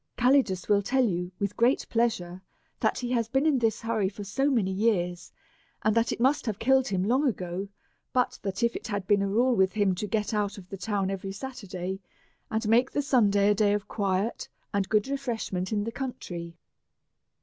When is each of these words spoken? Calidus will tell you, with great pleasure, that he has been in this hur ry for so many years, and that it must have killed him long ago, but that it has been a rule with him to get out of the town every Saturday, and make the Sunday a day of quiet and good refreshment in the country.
Calidus 0.17 0.67
will 0.67 0.81
tell 0.81 1.05
you, 1.05 1.31
with 1.37 1.55
great 1.55 1.85
pleasure, 1.87 2.41
that 2.79 2.97
he 2.97 3.11
has 3.11 3.27
been 3.27 3.45
in 3.45 3.59
this 3.59 3.81
hur 3.83 3.99
ry 3.99 4.09
for 4.09 4.23
so 4.23 4.49
many 4.49 4.71
years, 4.71 5.31
and 5.83 5.93
that 5.95 6.11
it 6.11 6.19
must 6.19 6.47
have 6.47 6.57
killed 6.57 6.87
him 6.87 7.03
long 7.03 7.27
ago, 7.27 7.67
but 8.11 8.39
that 8.41 8.63
it 8.63 8.87
has 8.87 9.03
been 9.03 9.21
a 9.21 9.27
rule 9.29 9.55
with 9.55 9.73
him 9.73 9.93
to 9.93 10.07
get 10.07 10.33
out 10.33 10.57
of 10.57 10.67
the 10.69 10.77
town 10.77 11.11
every 11.11 11.31
Saturday, 11.31 11.99
and 12.49 12.67
make 12.67 12.89
the 12.89 13.01
Sunday 13.03 13.51
a 13.51 13.53
day 13.53 13.73
of 13.73 13.87
quiet 13.87 14.49
and 14.73 14.89
good 14.89 15.07
refreshment 15.07 15.71
in 15.71 15.83
the 15.83 15.91
country. 15.91 16.57